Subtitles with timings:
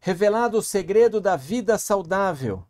[0.00, 2.64] revelado o segredo da vida saudável.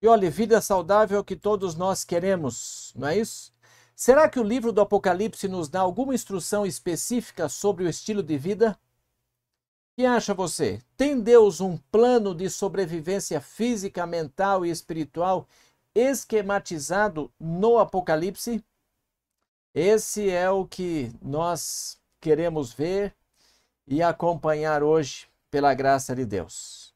[0.00, 3.54] E olha, vida saudável é o que todos nós queremos, não é isso?
[3.94, 8.36] Será que o livro do Apocalipse nos dá alguma instrução específica sobre o estilo de
[8.36, 8.78] vida?
[9.92, 10.82] O que acha você?
[10.98, 15.48] Tem Deus um plano de sobrevivência física, mental e espiritual
[15.94, 18.62] esquematizado no Apocalipse?
[19.74, 23.14] Esse é o que nós queremos ver
[23.86, 25.26] e acompanhar hoje,
[25.56, 26.94] pela graça de Deus.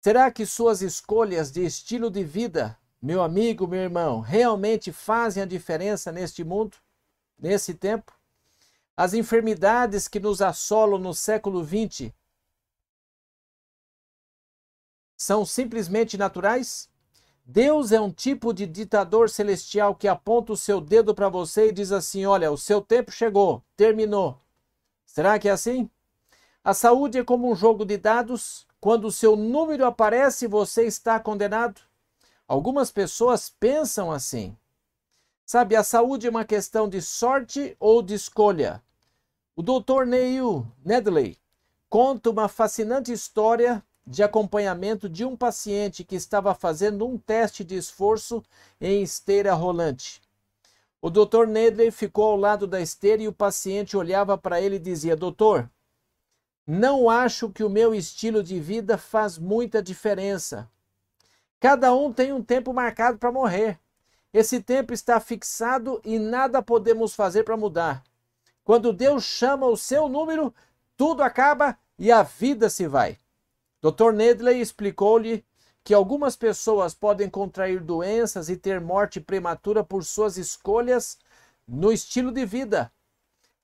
[0.00, 5.46] Será que suas escolhas de estilo de vida meu amigo, meu irmão, realmente fazem a
[5.46, 6.76] diferença neste mundo,
[7.36, 8.16] nesse tempo?
[8.96, 12.12] As enfermidades que nos assolam no século XX
[15.16, 16.88] são simplesmente naturais?
[17.44, 21.72] Deus é um tipo de ditador celestial que aponta o seu dedo para você e
[21.72, 24.40] diz assim: Olha, o seu tempo chegou, terminou.
[25.04, 25.90] Será que é assim?
[26.64, 28.66] A saúde é como um jogo de dados.
[28.80, 31.80] Quando o seu número aparece, você está condenado.
[32.46, 34.56] Algumas pessoas pensam assim.
[35.44, 38.80] Sabe, a saúde é uma questão de sorte ou de escolha.
[39.56, 40.04] O Dr.
[40.06, 41.36] Neil Nedley
[41.90, 47.76] conta uma fascinante história de acompanhamento de um paciente que estava fazendo um teste de
[47.76, 48.42] esforço
[48.80, 50.22] em esteira rolante.
[51.00, 51.46] O Dr.
[51.48, 55.68] Nedley ficou ao lado da esteira e o paciente olhava para ele e dizia: Doutor,
[56.66, 60.70] não acho que o meu estilo de vida faz muita diferença.
[61.58, 63.78] Cada um tem um tempo marcado para morrer.
[64.32, 68.02] Esse tempo está fixado e nada podemos fazer para mudar.
[68.64, 70.54] Quando Deus chama o seu número,
[70.96, 73.18] tudo acaba e a vida se vai.
[73.80, 74.12] Dr.
[74.12, 75.44] Nedley explicou-lhe
[75.84, 81.18] que algumas pessoas podem contrair doenças e ter morte prematura por suas escolhas
[81.66, 82.92] no estilo de vida.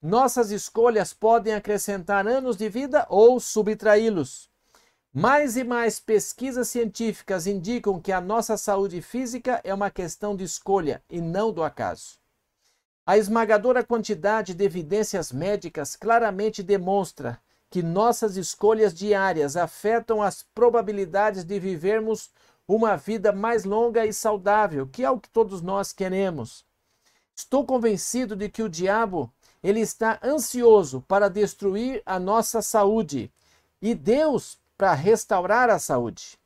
[0.00, 4.48] Nossas escolhas podem acrescentar anos de vida ou subtraí-los.
[5.12, 10.44] Mais e mais pesquisas científicas indicam que a nossa saúde física é uma questão de
[10.44, 12.18] escolha e não do acaso.
[13.04, 21.42] A esmagadora quantidade de evidências médicas claramente demonstra que nossas escolhas diárias afetam as probabilidades
[21.42, 22.30] de vivermos
[22.68, 26.64] uma vida mais longa e saudável, que é o que todos nós queremos.
[27.34, 29.32] Estou convencido de que o diabo
[29.62, 33.32] ele está ansioso para destruir a nossa saúde
[33.80, 36.38] e Deus para restaurar a saúde.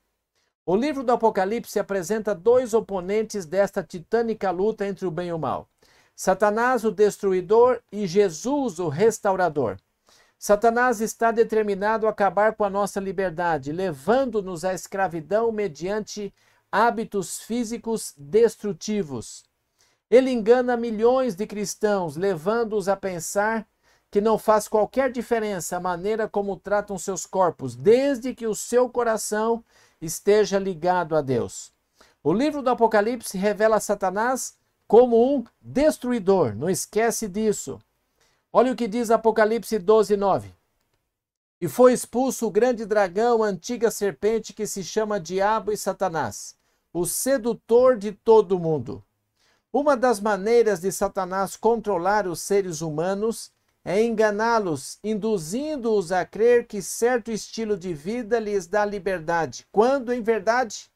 [0.64, 5.38] O livro do Apocalipse apresenta dois oponentes desta titânica luta entre o bem e o
[5.38, 5.68] mal:
[6.14, 9.76] Satanás, o destruidor, e Jesus, o restaurador.
[10.38, 16.32] Satanás está determinado a acabar com a nossa liberdade, levando-nos à escravidão mediante
[16.70, 19.44] hábitos físicos destrutivos.
[20.12, 23.66] Ele engana milhões de cristãos, levando-os a pensar
[24.10, 28.90] que não faz qualquer diferença a maneira como tratam seus corpos, desde que o seu
[28.90, 29.64] coração
[30.02, 31.72] esteja ligado a Deus.
[32.22, 34.54] O livro do Apocalipse revela Satanás
[34.86, 37.80] como um destruidor, não esquece disso.
[38.52, 40.54] Olha o que diz Apocalipse 12, 9.
[41.58, 46.54] E foi expulso o grande dragão, a antiga serpente que se chama Diabo e Satanás,
[46.92, 49.02] o sedutor de todo mundo.
[49.72, 53.50] Uma das maneiras de Satanás controlar os seres humanos
[53.82, 60.20] é enganá-los, induzindo-os a crer que certo estilo de vida lhes dá liberdade, quando em
[60.20, 60.90] verdade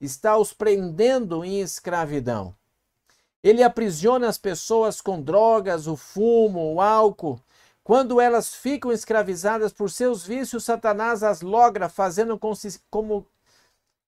[0.00, 2.56] está os prendendo em escravidão.
[3.42, 7.38] Ele aprisiona as pessoas com drogas, o fumo, o álcool.
[7.84, 12.40] Quando elas ficam escravizadas por seus vícios, Satanás as logra, fazendo
[12.90, 13.26] como,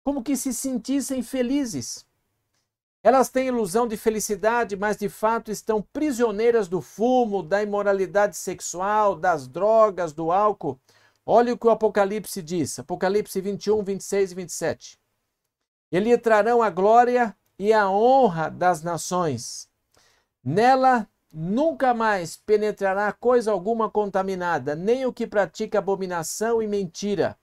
[0.03, 2.06] como que se sentissem felizes.
[3.07, 9.15] Elas têm ilusão de felicidade, mas de fato estão prisioneiras do fumo, da imoralidade sexual,
[9.15, 10.77] das drogas, do álcool.
[11.25, 14.99] Olha o que o Apocalipse diz, Apocalipse 21, 26 e 27.
[15.93, 19.69] Ele trarão a glória e a honra das nações.
[20.43, 27.39] Nela nunca mais penetrará coisa alguma contaminada, nem o que pratica abominação e mentira,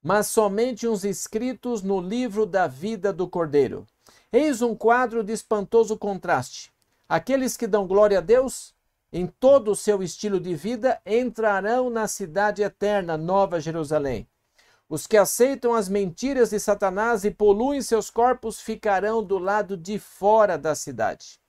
[0.00, 3.84] mas somente uns escritos no livro da vida do Cordeiro.
[4.32, 6.72] Eis um quadro de espantoso contraste.
[7.08, 8.74] Aqueles que dão glória a Deus,
[9.12, 14.28] em todo o seu estilo de vida, entrarão na cidade eterna, Nova Jerusalém.
[14.88, 19.98] Os que aceitam as mentiras de Satanás e poluem seus corpos ficarão do lado de
[19.98, 21.40] fora da cidade.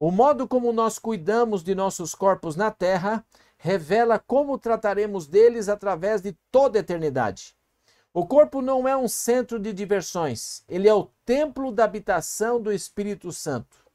[0.00, 3.24] O modo como nós cuidamos de nossos corpos na terra
[3.58, 7.57] revela como trataremos deles através de toda a eternidade.
[8.18, 12.72] O corpo não é um centro de diversões, ele é o templo da habitação do
[12.72, 13.86] Espírito Santo.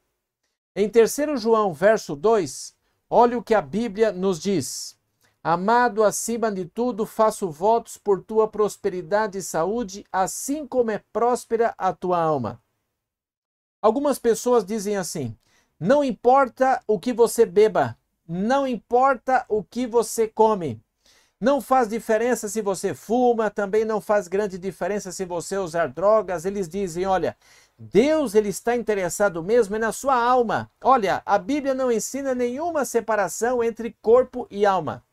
[0.74, 2.74] Em 3 João, verso 2,
[3.10, 4.98] olha o que a Bíblia nos diz.
[5.42, 11.74] Amado, acima de tudo, faço votos por tua prosperidade e saúde, assim como é próspera
[11.76, 12.62] a tua alma.
[13.82, 15.36] Algumas pessoas dizem assim:
[15.78, 17.94] não importa o que você beba,
[18.26, 20.82] não importa o que você come,
[21.44, 26.46] não faz diferença se você fuma, também não faz grande diferença se você usar drogas.
[26.46, 27.36] Eles dizem: olha,
[27.78, 30.70] Deus ele está interessado mesmo é na sua alma.
[30.82, 35.04] Olha, a Bíblia não ensina nenhuma separação entre corpo e alma.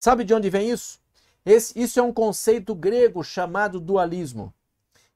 [0.00, 1.00] Sabe de onde vem isso?
[1.44, 4.52] Esse, isso é um conceito grego chamado dualismo.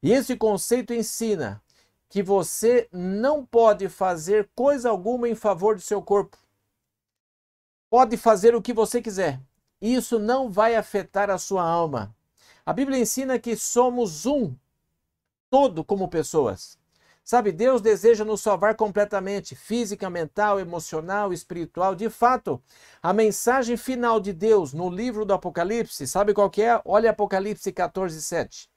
[0.01, 1.61] E esse conceito ensina
[2.09, 6.39] que você não pode fazer coisa alguma em favor do seu corpo.
[7.91, 9.41] Pode fazer o que você quiser.
[9.81, 12.15] Isso não vai afetar a sua alma.
[12.67, 14.55] A Bíblia ensina que somos um
[15.49, 16.79] todo como pessoas.
[17.25, 21.95] Sabe, Deus deseja nos salvar completamente, física, mental, emocional, espiritual.
[21.95, 22.63] De fato,
[23.03, 26.81] a mensagem final de Deus no livro do Apocalipse, sabe qual que é?
[26.85, 28.71] Olha Apocalipse 14, 7.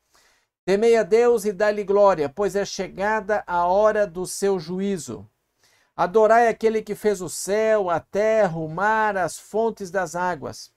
[0.65, 5.27] Temei a Deus e dai-lhe glória, pois é chegada a hora do seu juízo.
[5.95, 10.72] Adorai aquele que fez o céu, a terra, o mar, as fontes das águas.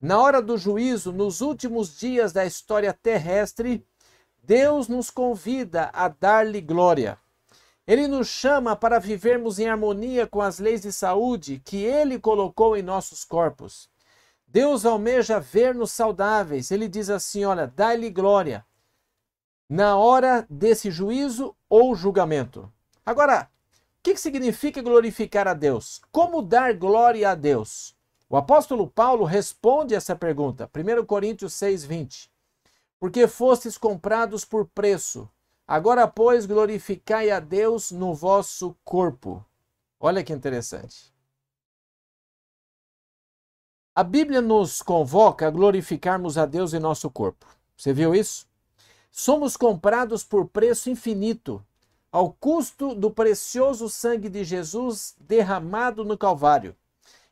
[0.00, 3.84] Na hora do juízo, nos últimos dias da história terrestre,
[4.42, 7.18] Deus nos convida a dar-lhe glória.
[7.86, 12.76] Ele nos chama para vivermos em harmonia com as leis de saúde que ele colocou
[12.76, 13.90] em nossos corpos.
[14.46, 16.70] Deus almeja ver-nos saudáveis.
[16.70, 18.64] Ele diz assim: olha, dai-lhe glória
[19.68, 22.72] na hora desse juízo ou julgamento.
[23.04, 23.50] Agora,
[23.98, 26.00] o que significa glorificar a Deus?
[26.10, 27.97] Como dar glória a Deus?
[28.28, 32.30] O apóstolo Paulo responde essa pergunta, 1 Coríntios 6, 20
[32.98, 35.28] porque fostes comprados por preço.
[35.66, 39.44] Agora, pois, glorificai a Deus no vosso corpo.
[40.00, 41.12] Olha que interessante.
[43.94, 47.46] A Bíblia nos convoca a glorificarmos a Deus em nosso corpo.
[47.76, 48.46] Você viu isso?
[49.10, 51.64] Somos comprados por preço infinito,
[52.10, 56.76] ao custo do precioso sangue de Jesus derramado no Calvário.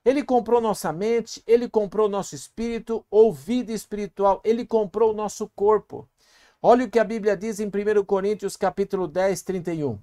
[0.07, 5.49] Ele comprou nossa mente, ele comprou nosso espírito ou vida espiritual, ele comprou o nosso
[5.49, 6.09] corpo.
[6.63, 9.99] Olha o que a Bíblia diz em 1 Coríntios capítulo 10, 31.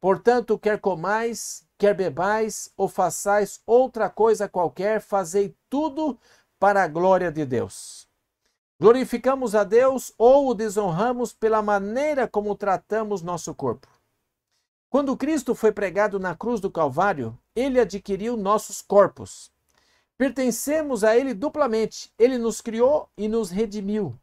[0.00, 6.18] Portanto, quer comais, quer bebais ou façais outra coisa qualquer, fazei tudo
[6.58, 8.08] para a glória de Deus.
[8.80, 13.97] Glorificamos a Deus ou o desonramos pela maneira como tratamos nosso corpo.
[14.90, 19.52] Quando Cristo foi pregado na cruz do Calvário, ele adquiriu nossos corpos.
[20.16, 22.10] Pertencemos a ele duplamente.
[22.18, 24.18] Ele nos criou e nos redimiu.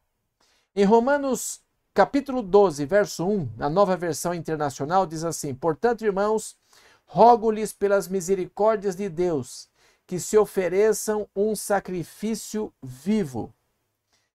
[0.75, 1.61] Em Romanos
[1.93, 6.57] capítulo 12, verso 1, na nova versão internacional, diz assim: Portanto, irmãos,
[7.05, 9.69] rogo-lhes pelas misericórdias de Deus
[10.07, 13.53] que se ofereçam um sacrifício vivo,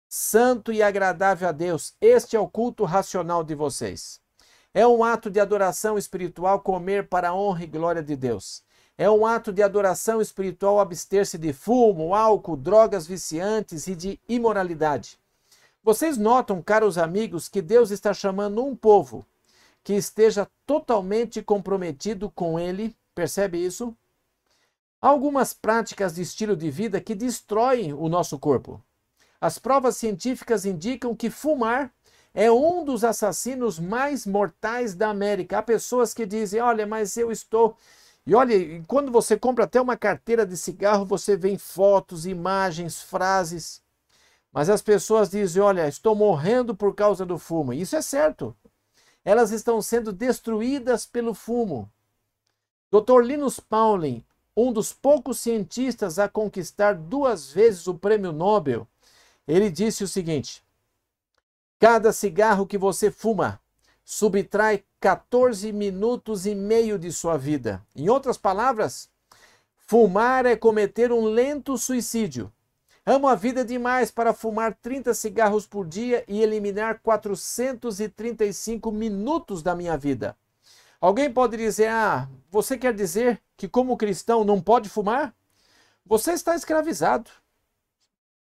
[0.09, 1.95] santo e agradável a Deus.
[2.01, 4.20] Este é o culto racional de vocês.
[4.73, 8.63] É um ato de adoração espiritual comer para a honra e glória de Deus.
[8.97, 15.19] É um ato de adoração espiritual abster-se de fumo, álcool, drogas viciantes e de imoralidade.
[15.83, 19.27] Vocês notam, caros amigos, que Deus está chamando um povo
[19.83, 22.95] que esteja totalmente comprometido com Ele.
[23.15, 23.97] Percebe isso?
[25.01, 28.81] Há algumas práticas de estilo de vida que destroem o nosso corpo.
[29.41, 31.91] As provas científicas indicam que fumar
[32.35, 35.59] é um dos assassinos mais mortais da América.
[35.59, 37.77] Há pessoas que dizem: olha, mas eu estou.
[38.27, 38.55] E olha,
[38.87, 43.83] quando você compra até uma carteira de cigarro, você vê fotos, imagens, frases.
[44.53, 47.73] Mas as pessoas dizem: olha, estou morrendo por causa do fumo.
[47.73, 48.57] Isso é certo.
[49.25, 51.91] Elas estão sendo destruídas pelo fumo.
[52.91, 53.23] Dr.
[53.23, 54.25] Linus Pauling,
[54.57, 58.87] um dos poucos cientistas a conquistar duas vezes o prêmio Nobel,
[59.47, 60.63] ele disse o seguinte:
[61.81, 63.59] Cada cigarro que você fuma
[64.05, 67.83] subtrai 14 minutos e meio de sua vida.
[67.97, 69.09] Em outras palavras,
[69.87, 72.53] fumar é cometer um lento suicídio.
[73.07, 79.75] Amo a vida demais para fumar 30 cigarros por dia e eliminar 435 minutos da
[79.75, 80.37] minha vida.
[81.01, 85.35] Alguém pode dizer: Ah, você quer dizer que, como cristão, não pode fumar?
[86.05, 87.31] Você está escravizado.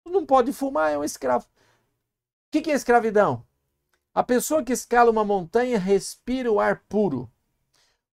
[0.03, 1.45] Não pode fumar, é um escravo.
[2.50, 3.46] O que, que é escravidão?
[4.12, 7.32] A pessoa que escala uma montanha respira o ar puro.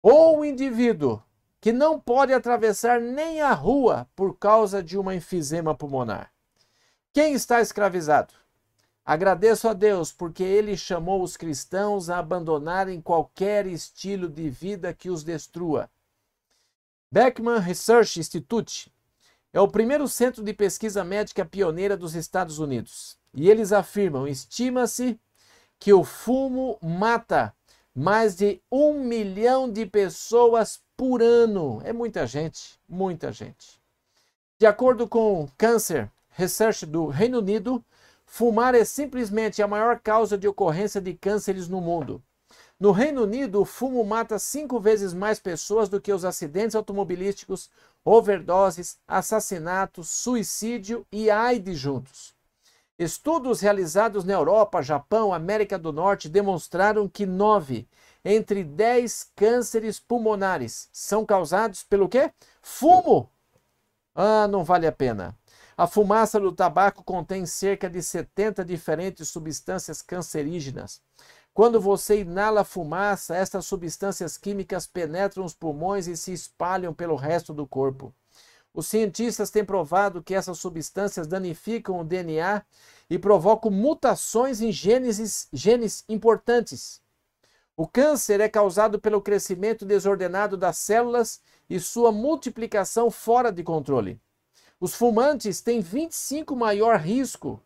[0.01, 1.23] Ou o indivíduo
[1.61, 6.33] que não pode atravessar nem a rua por causa de uma enfisema pulmonar.
[7.13, 8.33] Quem está escravizado?
[9.05, 15.09] Agradeço a Deus porque ele chamou os cristãos a abandonarem qualquer estilo de vida que
[15.09, 15.89] os destrua.
[17.09, 18.93] Beckman Research Institute
[19.53, 23.17] é o primeiro centro de pesquisa médica pioneira dos Estados Unidos.
[23.35, 25.19] E eles afirmam: estima-se
[25.77, 27.53] que o fumo mata
[27.93, 31.81] mais de um milhão de pessoas por ano.
[31.83, 33.79] É muita gente, muita gente.
[34.57, 37.83] De acordo com Cancer Research do Reino Unido,
[38.25, 42.23] fumar é simplesmente a maior causa de ocorrência de cânceres no mundo.
[42.79, 47.69] No Reino Unido, o fumo mata cinco vezes mais pessoas do que os acidentes automobilísticos,
[48.03, 52.34] overdoses, assassinatos, suicídio e AIDS juntos.
[52.97, 57.89] Estudos realizados na Europa, Japão, América do Norte demonstraram que nove
[58.23, 62.31] entre dez cânceres pulmonares são causados pelo quê?
[62.61, 63.29] Fumo!
[64.15, 65.37] Ah, não vale a pena.
[65.75, 71.01] A fumaça do tabaco contém cerca de 70 diferentes substâncias cancerígenas.
[71.53, 77.53] Quando você inala fumaça, estas substâncias químicas penetram os pulmões e se espalham pelo resto
[77.53, 78.13] do corpo.
[78.75, 82.61] Os cientistas têm provado que essas substâncias danificam o DNA
[83.09, 87.01] e provocam mutações em genes, genes importantes.
[87.77, 91.39] O câncer é causado pelo crescimento desordenado das células
[91.69, 94.19] e sua multiplicação fora de controle.
[94.77, 97.61] Os fumantes têm 25 maior risco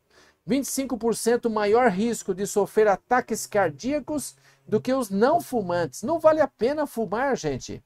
[0.47, 4.35] 25% maior risco de sofrer ataques cardíacos
[4.67, 6.01] do que os não fumantes.
[6.01, 7.83] Não vale a pena fumar, gente.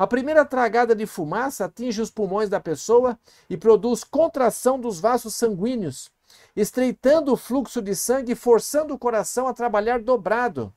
[0.00, 5.34] A primeira tragada de fumaça atinge os pulmões da pessoa e produz contração dos vasos
[5.34, 6.10] sanguíneos,
[6.56, 10.72] estreitando o fluxo de sangue e forçando o coração a trabalhar dobrado.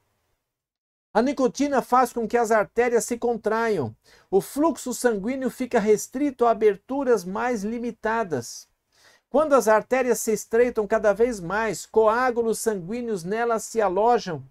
[1.13, 3.95] A nicotina faz com que as artérias se contraiam.
[4.29, 8.67] O fluxo sanguíneo fica restrito a aberturas mais limitadas.
[9.29, 14.43] Quando as artérias se estreitam cada vez mais, coágulos sanguíneos nelas se alojam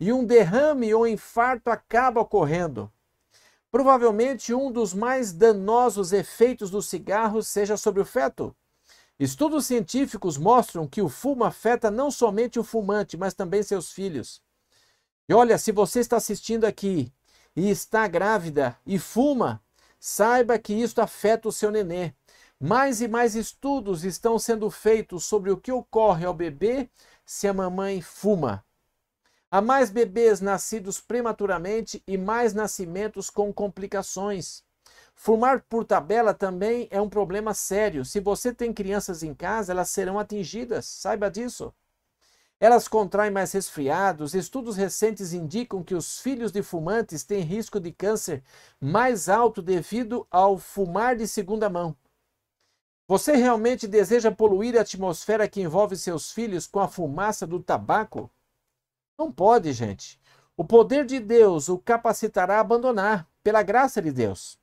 [0.00, 2.90] e um derrame ou infarto acaba ocorrendo.
[3.74, 8.54] Provavelmente um dos mais danosos efeitos do cigarro seja sobre o feto.
[9.18, 14.40] Estudos científicos mostram que o fumo afeta não somente o fumante, mas também seus filhos.
[15.28, 17.12] E olha, se você está assistindo aqui
[17.56, 19.60] e está grávida e fuma,
[19.98, 22.14] saiba que isso afeta o seu nenê.
[22.60, 26.88] Mais e mais estudos estão sendo feitos sobre o que ocorre ao bebê
[27.26, 28.63] se a mamãe fuma.
[29.54, 34.64] Há mais bebês nascidos prematuramente e mais nascimentos com complicações.
[35.14, 38.04] Fumar por tabela também é um problema sério.
[38.04, 41.72] Se você tem crianças em casa, elas serão atingidas, saiba disso.
[42.58, 44.34] Elas contraem mais resfriados.
[44.34, 48.42] Estudos recentes indicam que os filhos de fumantes têm risco de câncer
[48.80, 51.96] mais alto devido ao fumar de segunda mão.
[53.06, 58.33] Você realmente deseja poluir a atmosfera que envolve seus filhos com a fumaça do tabaco?
[59.18, 60.20] Não pode, gente.
[60.56, 64.58] O poder de Deus o capacitará a abandonar, pela graça de Deus.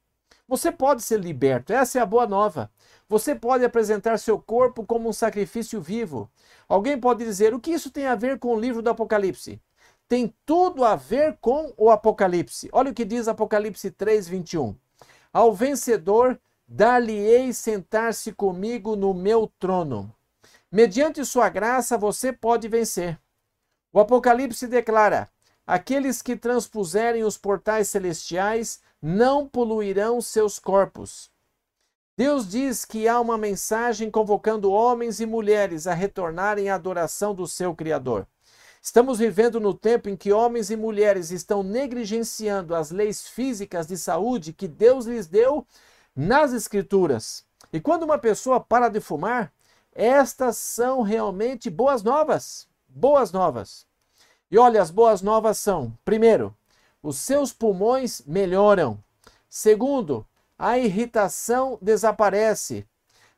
[0.47, 2.69] Você pode ser liberto, essa é a boa nova.
[3.07, 6.29] Você pode apresentar seu corpo como um sacrifício vivo.
[6.67, 9.61] Alguém pode dizer: o que isso tem a ver com o livro do Apocalipse?
[10.09, 12.69] Tem tudo a ver com o Apocalipse.
[12.73, 14.75] Olha o que diz Apocalipse 3, 21.
[15.31, 20.13] Ao vencedor dar-lhe-ei sentar-se comigo no meu trono.
[20.69, 23.17] Mediante sua graça você pode vencer.
[23.93, 25.29] O Apocalipse declara:
[25.67, 31.29] aqueles que transpuserem os portais celestiais não poluirão seus corpos.
[32.15, 37.47] Deus diz que há uma mensagem convocando homens e mulheres a retornarem à adoração do
[37.47, 38.27] seu Criador.
[38.81, 43.97] Estamos vivendo no tempo em que homens e mulheres estão negligenciando as leis físicas de
[43.97, 45.65] saúde que Deus lhes deu
[46.15, 47.45] nas Escrituras.
[47.71, 49.53] E quando uma pessoa para de fumar,
[49.93, 52.70] estas são realmente boas novas.
[52.93, 53.87] Boas novas.
[54.51, 56.53] E olha, as boas novas são: primeiro,
[57.01, 59.01] os seus pulmões melhoram.
[59.49, 60.27] Segundo,
[60.59, 62.85] a irritação desaparece.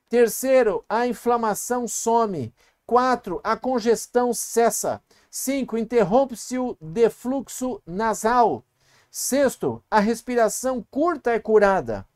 [0.10, 2.52] Terceiro, a inflamação some.
[2.84, 5.02] Quatro, a congestão cessa.
[5.30, 8.64] Cinco, interrompe-se o defluxo nasal.
[9.12, 12.08] Sexto, a respiração curta é curada.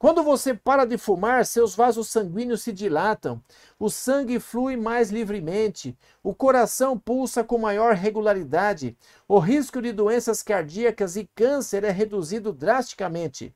[0.00, 3.38] Quando você para de fumar, seus vasos sanguíneos se dilatam,
[3.78, 8.96] o sangue flui mais livremente, o coração pulsa com maior regularidade,
[9.28, 13.54] o risco de doenças cardíacas e câncer é reduzido drasticamente.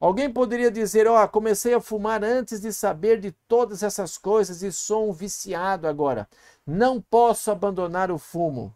[0.00, 4.62] Alguém poderia dizer: Ó, oh, comecei a fumar antes de saber de todas essas coisas
[4.62, 6.26] e sou um viciado agora.
[6.66, 8.74] Não posso abandonar o fumo.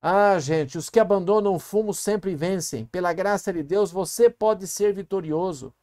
[0.00, 2.86] Ah, gente, os que abandonam o fumo sempre vencem.
[2.86, 5.74] Pela graça de Deus, você pode ser vitorioso.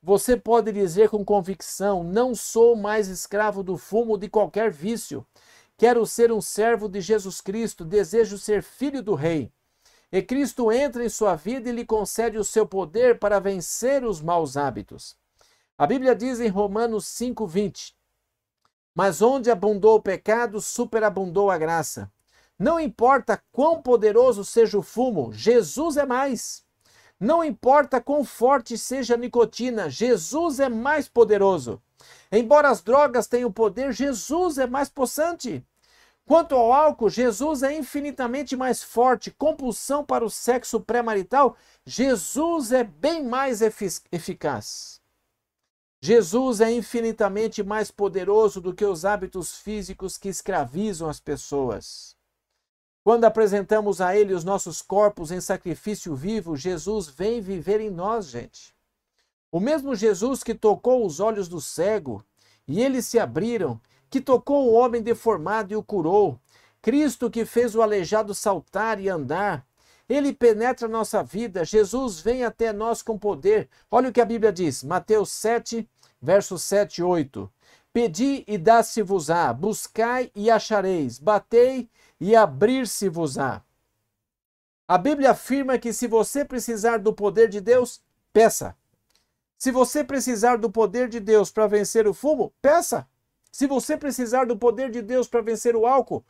[0.00, 5.26] Você pode dizer com convicção: Não sou mais escravo do fumo de qualquer vício.
[5.76, 9.52] Quero ser um servo de Jesus Cristo, desejo ser filho do Rei.
[10.10, 14.22] E Cristo entra em sua vida e lhe concede o seu poder para vencer os
[14.22, 15.16] maus hábitos.
[15.76, 17.92] A Bíblia diz em Romanos 5:20:
[18.94, 22.10] Mas onde abundou o pecado, superabundou a graça.
[22.56, 26.64] Não importa quão poderoso seja o fumo, Jesus é mais.
[27.20, 31.82] Não importa quão forte seja a nicotina, Jesus é mais poderoso.
[32.30, 35.64] Embora as drogas tenham poder, Jesus é mais possante.
[36.24, 39.30] Quanto ao álcool, Jesus é infinitamente mais forte.
[39.30, 41.56] Compulsão para o sexo pré-marital,
[41.86, 45.00] Jesus é bem mais eficaz.
[46.00, 52.17] Jesus é infinitamente mais poderoso do que os hábitos físicos que escravizam as pessoas.
[53.08, 58.26] Quando apresentamos a Ele os nossos corpos em sacrifício vivo, Jesus vem viver em nós,
[58.26, 58.74] gente.
[59.50, 62.22] O mesmo Jesus que tocou os olhos do cego
[62.66, 66.38] e eles se abriram, que tocou o homem deformado e o curou,
[66.82, 69.66] Cristo que fez o aleijado saltar e andar,
[70.06, 73.70] ele penetra nossa vida, Jesus vem até nós com poder.
[73.90, 75.88] Olha o que a Bíblia diz, Mateus 7,
[76.20, 77.50] versos 7 e 8.
[77.98, 81.90] Pedi e dá-se-vos-á, buscai e achareis, batei
[82.20, 83.60] e abrir-se-vos-á.
[84.86, 88.00] A Bíblia afirma que se você precisar do poder de Deus,
[88.32, 88.76] peça.
[89.58, 93.04] Se você precisar do poder de Deus para vencer o fumo, peça.
[93.50, 96.24] Se você precisar do poder de Deus para vencer o álcool,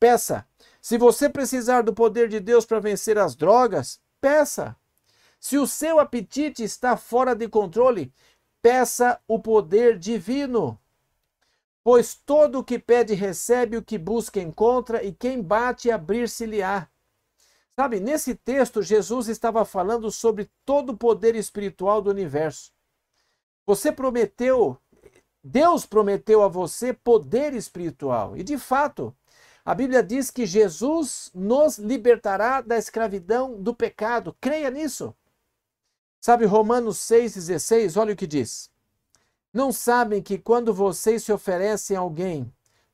[0.00, 0.44] peça.
[0.80, 4.74] Se você precisar do poder de Deus para vencer as drogas, peça.
[5.38, 8.12] Se o seu apetite está fora de controle,
[8.60, 10.81] peça o poder divino.
[11.84, 16.88] Pois todo o que pede recebe, o que busca encontra, e quem bate abrir-se-lhe-á.
[17.74, 22.70] Sabe, nesse texto, Jesus estava falando sobre todo o poder espiritual do universo.
[23.66, 24.78] Você prometeu,
[25.42, 28.36] Deus prometeu a você poder espiritual.
[28.36, 29.14] E de fato,
[29.64, 34.36] a Bíblia diz que Jesus nos libertará da escravidão do pecado.
[34.40, 35.14] Creia nisso.
[36.20, 38.71] Sabe, Romanos 6,16, olha o que diz.
[39.52, 42.50] Não sabem que quando vocês se oferecem a alguém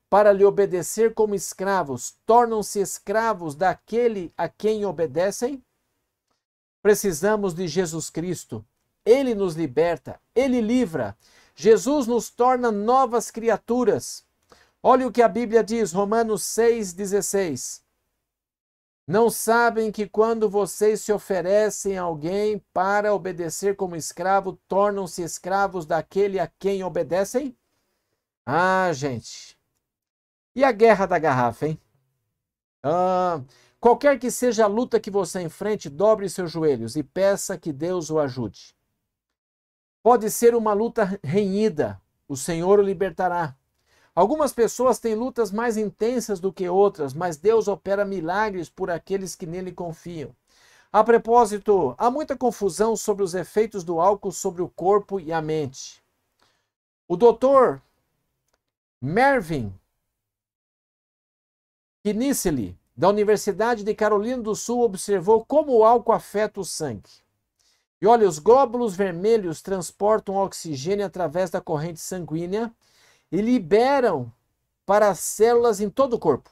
[0.09, 5.63] para lhe obedecer como escravos, tornam-se escravos daquele a quem obedecem?
[6.81, 8.65] Precisamos de Jesus Cristo.
[9.05, 11.17] Ele nos liberta, ele livra.
[11.55, 14.25] Jesus nos torna novas criaturas.
[14.81, 17.81] Olha o que a Bíblia diz, Romanos 6,16.
[19.09, 25.87] Não sabem que quando vocês se oferecem a alguém para obedecer como escravo, tornam-se escravos
[25.87, 27.57] daquele a quem obedecem?
[28.45, 29.57] Ah, gente.
[30.55, 31.81] E a guerra da garrafa, hein?
[32.83, 33.41] Ah,
[33.79, 38.11] qualquer que seja a luta que você enfrente, dobre seus joelhos e peça que Deus
[38.11, 38.75] o ajude.
[40.03, 43.57] Pode ser uma luta renhida, o Senhor o libertará.
[44.15, 49.35] Algumas pessoas têm lutas mais intensas do que outras, mas Deus opera milagres por aqueles
[49.35, 50.35] que nele confiam.
[50.91, 55.41] A propósito, há muita confusão sobre os efeitos do álcool sobre o corpo e a
[55.41, 56.03] mente.
[57.07, 57.81] O doutor
[58.99, 59.71] Mervyn
[62.03, 67.09] Kinnicely, da Universidade de Carolina do Sul, observou como o álcool afeta o sangue.
[68.01, 72.73] E olha, os glóbulos vermelhos transportam oxigênio através da corrente sanguínea
[73.31, 74.31] e liberam
[74.85, 76.49] para as células em todo o corpo.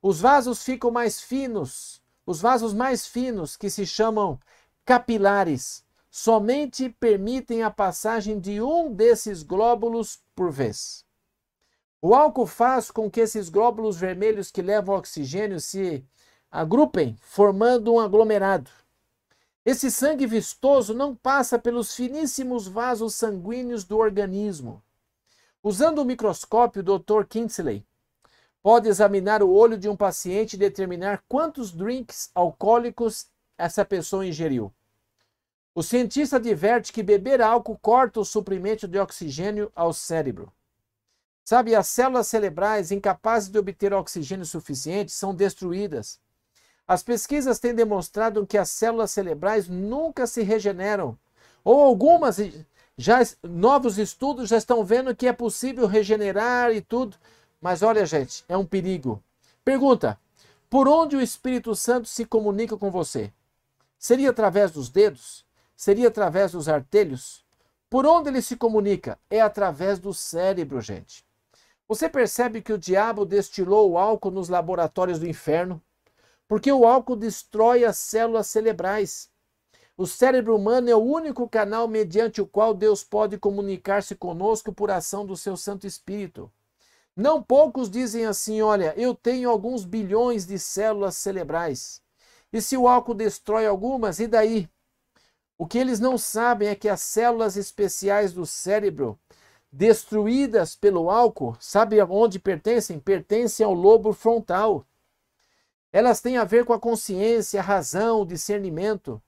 [0.00, 4.38] Os vasos ficam mais finos, os vasos mais finos, que se chamam
[4.84, 11.04] capilares, somente permitem a passagem de um desses glóbulos por vez.
[12.00, 16.06] O álcool faz com que esses glóbulos vermelhos que levam oxigênio se
[16.50, 18.70] agrupem, formando um aglomerado.
[19.64, 24.82] Esse sangue vistoso não passa pelos finíssimos vasos sanguíneos do organismo.
[25.62, 27.26] Usando o microscópio, o Dr.
[27.28, 27.84] Kinsley
[28.62, 34.72] pode examinar o olho de um paciente e determinar quantos drinks alcoólicos essa pessoa ingeriu.
[35.74, 40.52] O cientista adverte que beber álcool corta o suprimento de oxigênio ao cérebro.
[41.44, 46.20] Sabe, as células cerebrais incapazes de obter oxigênio suficiente são destruídas.
[46.86, 51.18] As pesquisas têm demonstrado que as células cerebrais nunca se regeneram,
[51.64, 52.38] ou algumas
[52.98, 57.16] já novos estudos já estão vendo que é possível regenerar e tudo,
[57.60, 59.22] mas olha, gente, é um perigo.
[59.64, 60.18] Pergunta:
[60.68, 63.32] por onde o Espírito Santo se comunica com você?
[63.96, 65.46] Seria através dos dedos?
[65.76, 67.44] Seria através dos artelhos?
[67.88, 69.16] Por onde ele se comunica?
[69.30, 71.24] É através do cérebro, gente.
[71.86, 75.80] Você percebe que o diabo destilou o álcool nos laboratórios do inferno?
[76.48, 79.30] Porque o álcool destrói as células cerebrais.
[79.98, 84.92] O cérebro humano é o único canal mediante o qual Deus pode comunicar-se conosco por
[84.92, 86.48] ação do seu Santo Espírito.
[87.16, 92.00] Não poucos dizem assim: olha, eu tenho alguns bilhões de células cerebrais.
[92.52, 94.70] E se o álcool destrói algumas, e daí?
[95.58, 99.18] O que eles não sabem é que as células especiais do cérebro,
[99.72, 103.00] destruídas pelo álcool, sabe aonde pertencem?
[103.00, 104.86] Pertencem ao lobo frontal.
[105.92, 109.20] Elas têm a ver com a consciência, a razão, o discernimento.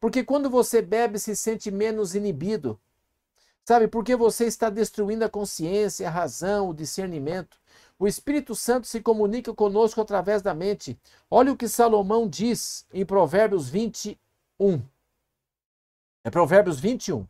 [0.00, 2.80] Porque quando você bebe, se sente menos inibido.
[3.64, 7.58] Sabe, porque você está destruindo a consciência, a razão, o discernimento.
[7.98, 10.98] O Espírito Santo se comunica conosco através da mente.
[11.30, 14.16] Olha o que Salomão diz em Provérbios 21.
[16.24, 17.26] É Provérbios 21.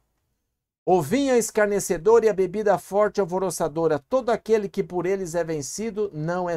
[0.84, 3.98] O vinho é escarnecedor e a bebida forte alvoroçadora.
[3.98, 6.46] Todo aquele que por eles é vencido não é